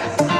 [0.00, 0.39] Yes.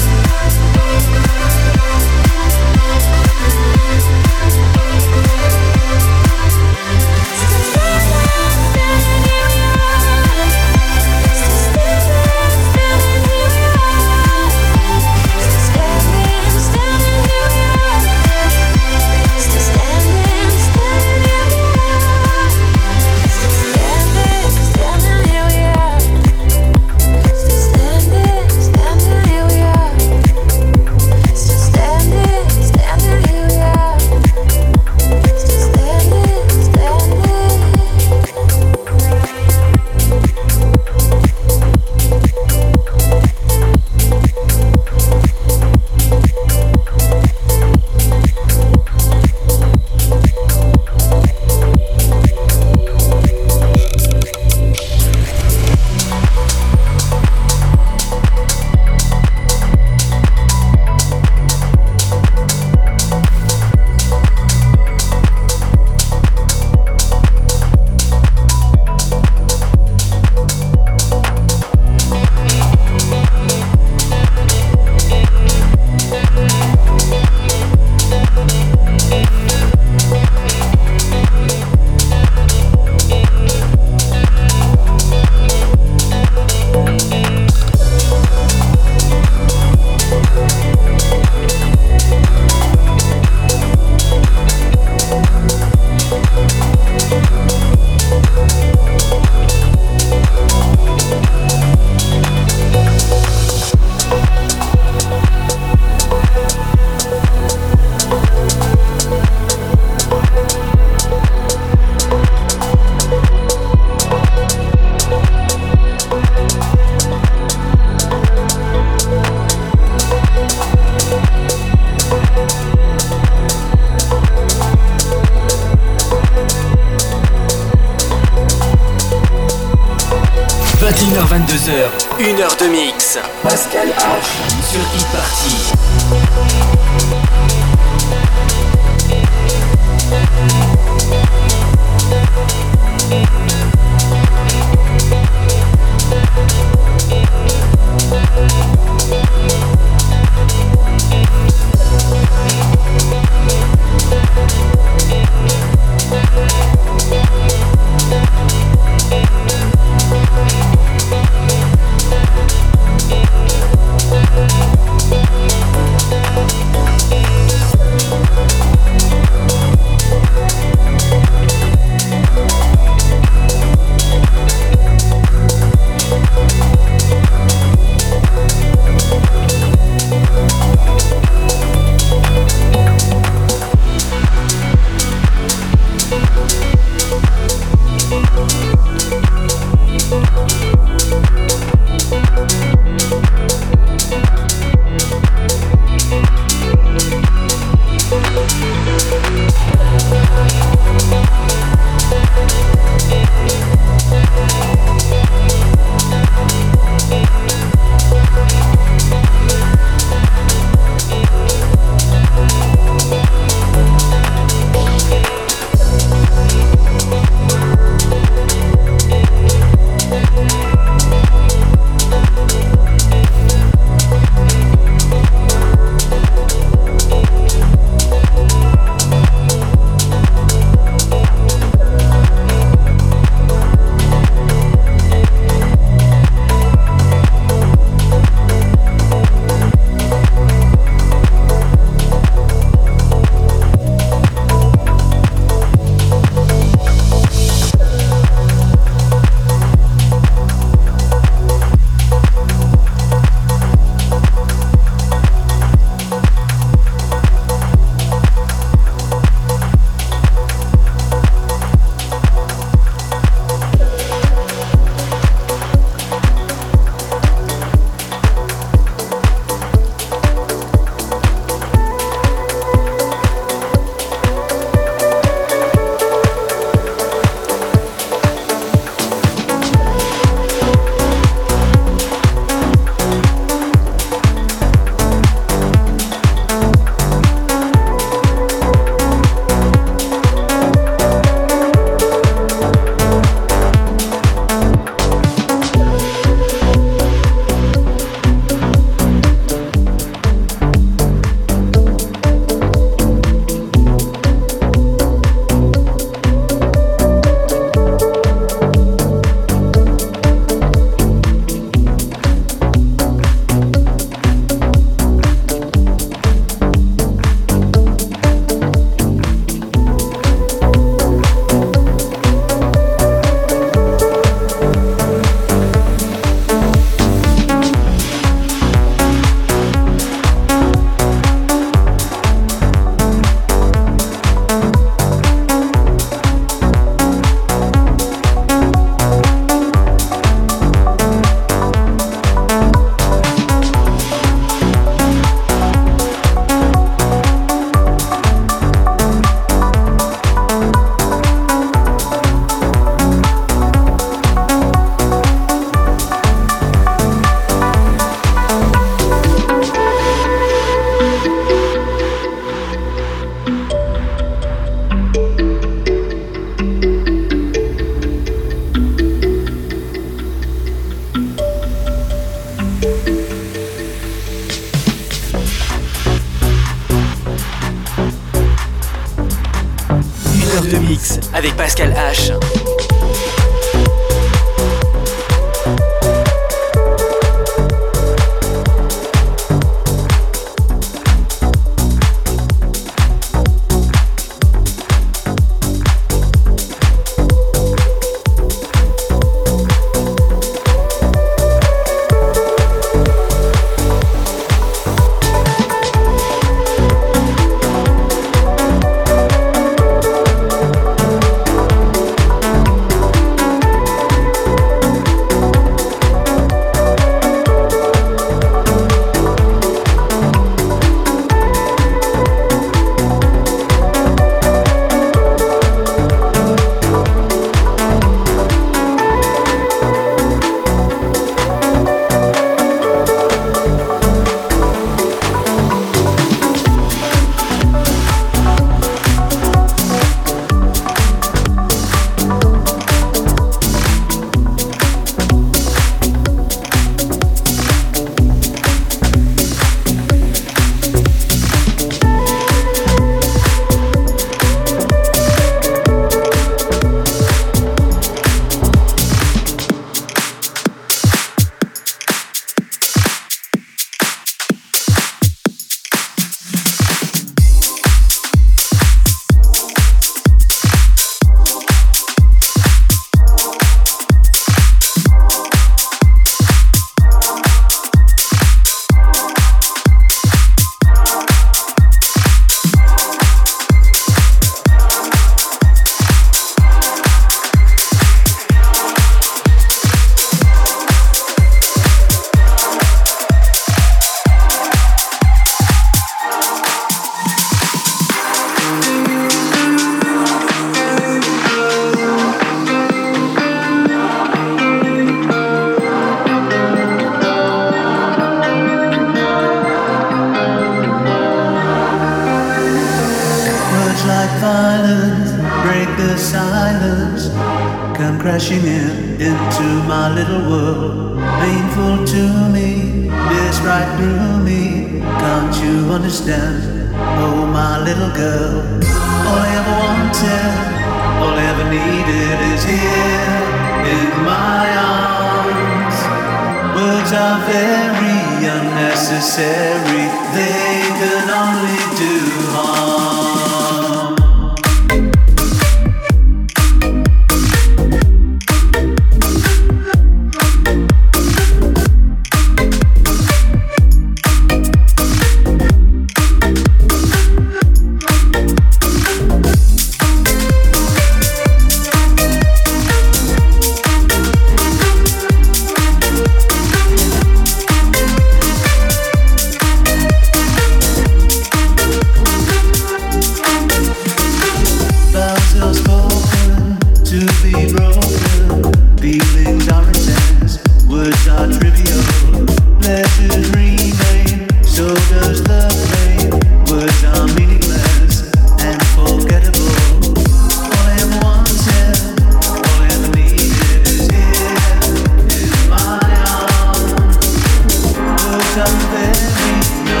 [599.84, 600.00] no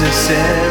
[0.02, 0.69] necessary.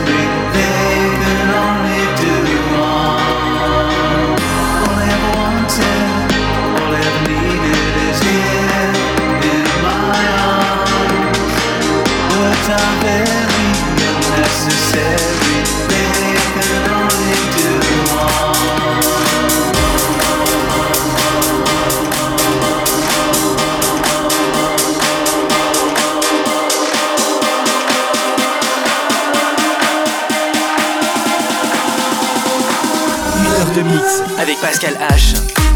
[34.39, 35.68] avec Pascal H.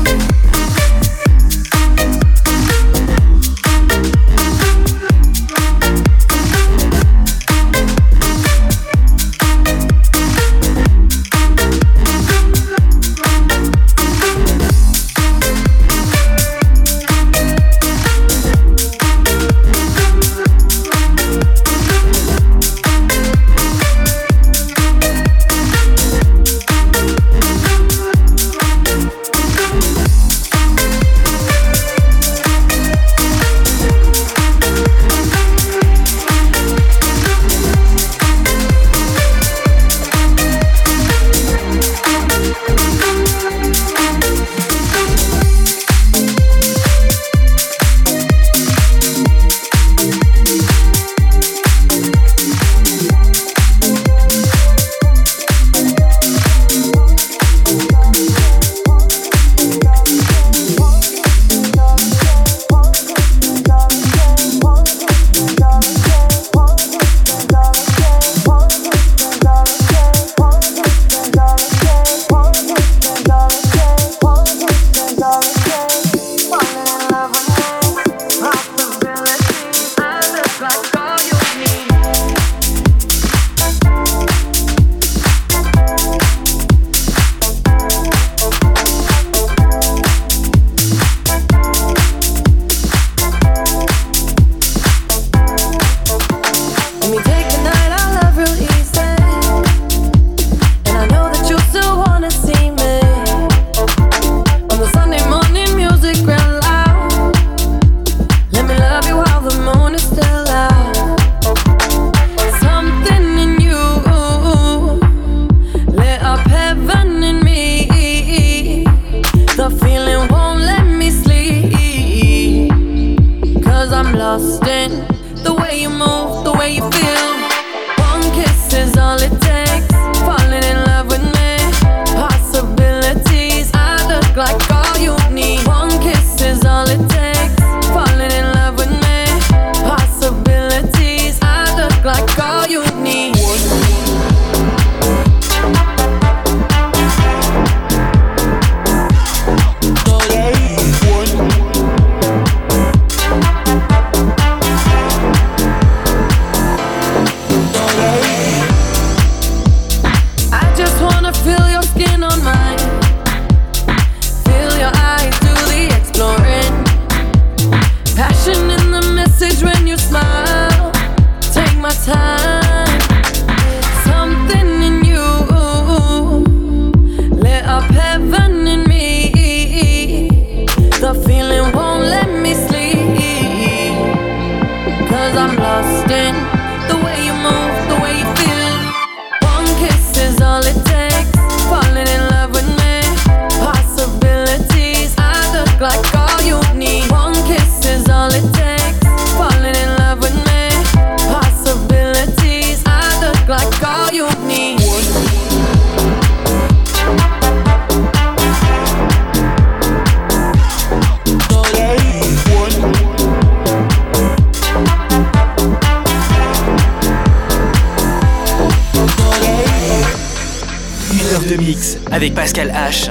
[222.23, 223.11] avec Pascal H.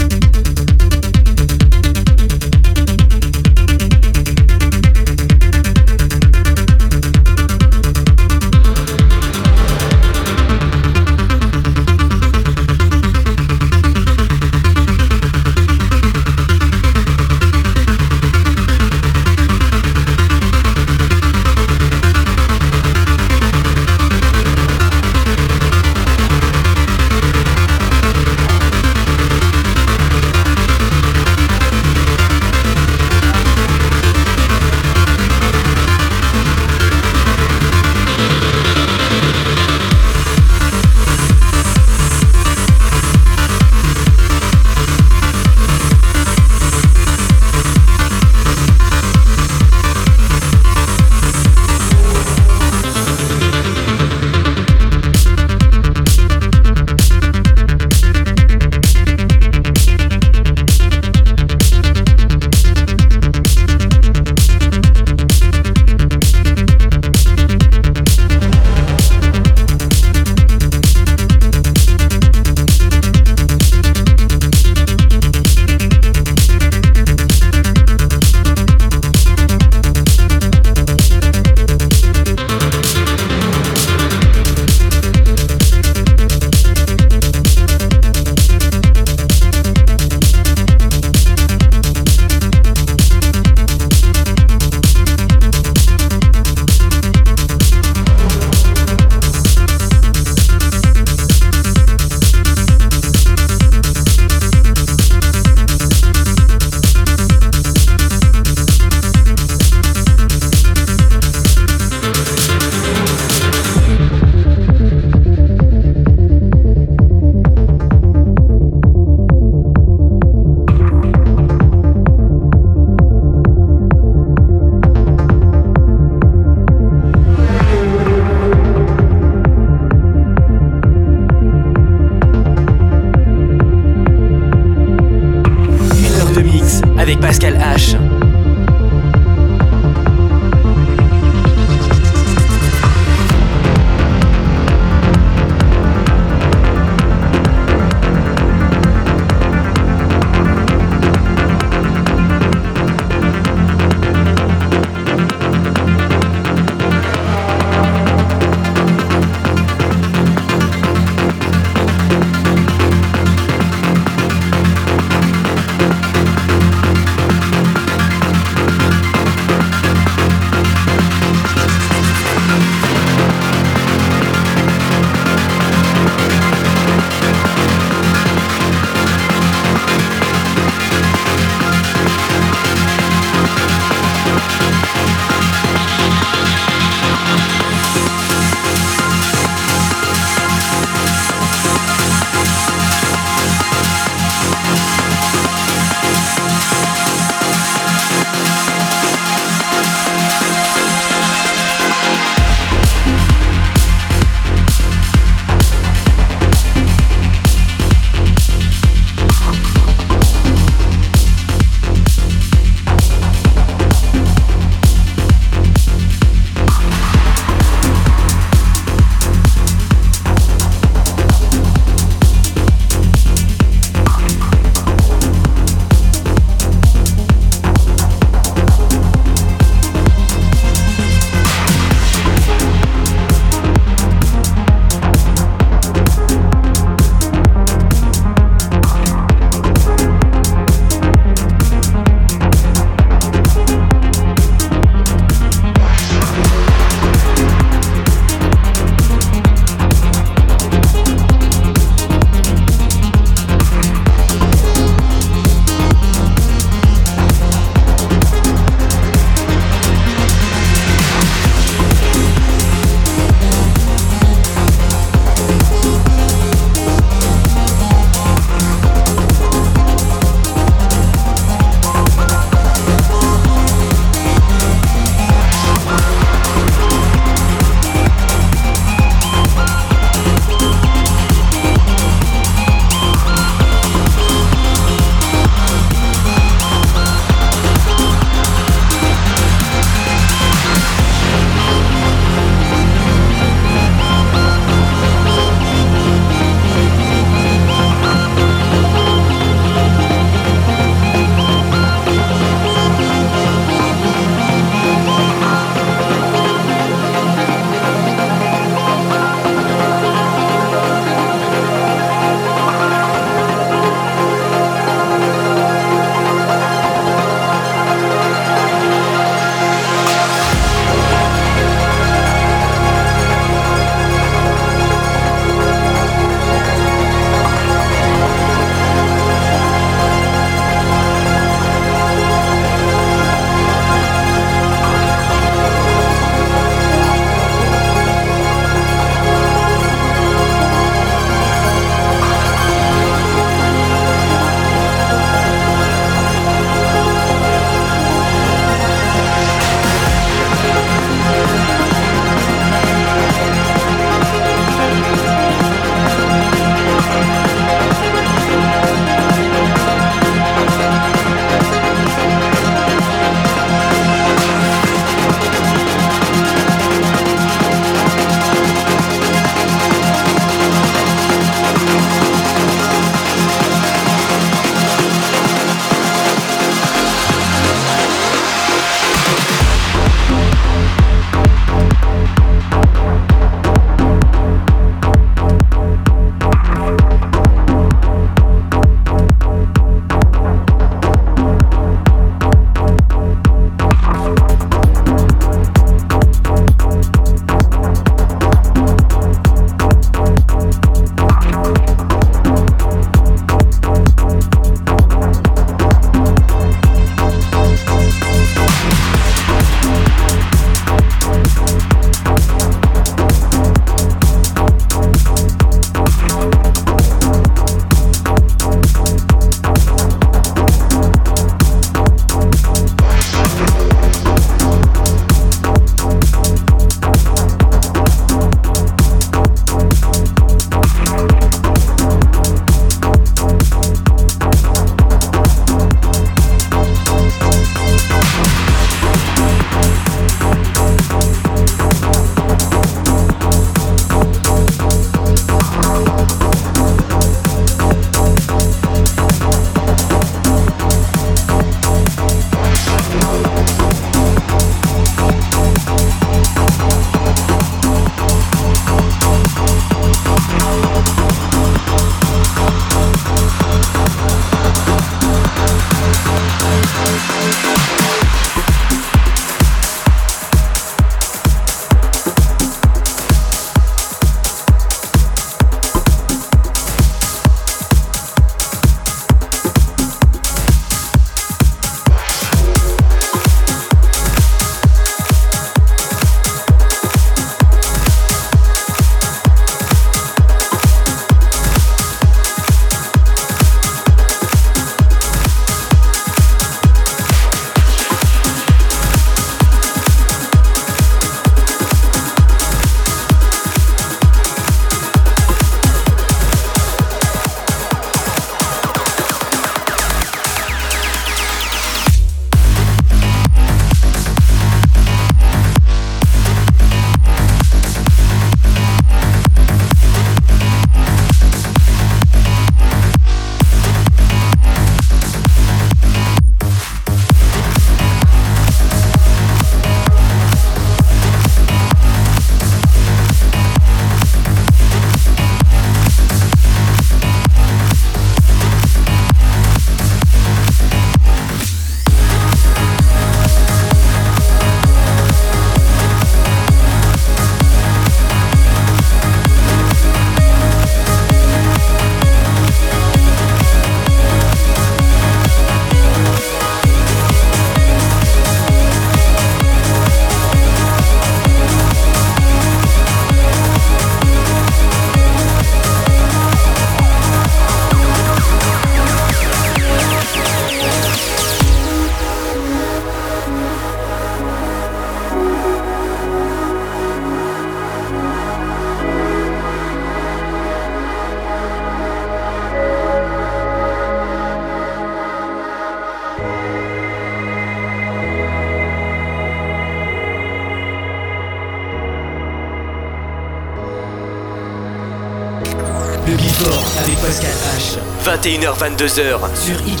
[598.48, 600.00] 21h-22h sur Hit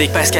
[0.00, 0.39] avec Pascal